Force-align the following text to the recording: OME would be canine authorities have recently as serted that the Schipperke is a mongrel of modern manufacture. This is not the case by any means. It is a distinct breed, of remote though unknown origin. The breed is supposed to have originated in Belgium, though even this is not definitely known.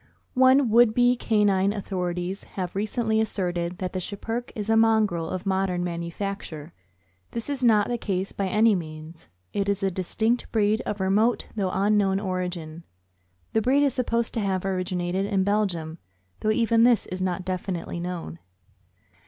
OME 0.35 0.71
would 0.71 0.95
be 0.95 1.15
canine 1.15 1.71
authorities 1.71 2.43
have 2.55 2.75
recently 2.75 3.21
as 3.21 3.29
serted 3.29 3.77
that 3.77 3.93
the 3.93 3.99
Schipperke 3.99 4.51
is 4.55 4.67
a 4.67 4.75
mongrel 4.75 5.29
of 5.29 5.45
modern 5.45 5.83
manufacture. 5.83 6.73
This 7.33 7.51
is 7.51 7.63
not 7.63 7.87
the 7.87 7.99
case 7.99 8.31
by 8.31 8.47
any 8.47 8.73
means. 8.73 9.27
It 9.53 9.69
is 9.69 9.83
a 9.83 9.91
distinct 9.91 10.51
breed, 10.51 10.81
of 10.87 11.01
remote 11.01 11.45
though 11.55 11.69
unknown 11.71 12.19
origin. 12.19 12.83
The 13.53 13.61
breed 13.61 13.83
is 13.83 13.93
supposed 13.93 14.33
to 14.33 14.39
have 14.39 14.65
originated 14.65 15.27
in 15.27 15.43
Belgium, 15.43 15.99
though 16.39 16.49
even 16.49 16.83
this 16.83 17.05
is 17.05 17.21
not 17.21 17.45
definitely 17.45 17.99
known. 17.99 18.39